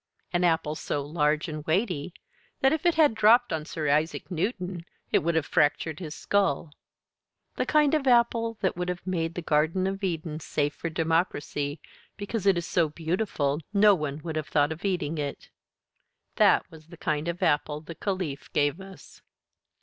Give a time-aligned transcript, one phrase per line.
[0.33, 2.11] An apple so large and weighty
[2.61, 6.73] that if it had dropped on Sir Isaac Newton it would have fractured his skull.
[7.55, 11.79] The kind of apple that would have made the garden of Eden safe for democracy,
[12.17, 15.51] because it is so beautiful no one would have thought of eating it.
[16.37, 19.21] That was the kind of apple the Caliph gave us.